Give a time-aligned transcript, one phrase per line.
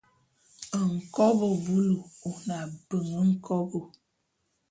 [0.93, 1.97] Nkobô bulu
[2.27, 3.79] ô ne abeng nkobo.